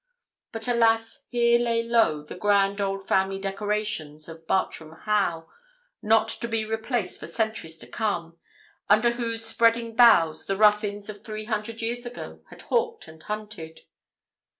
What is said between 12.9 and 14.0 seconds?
and hunted!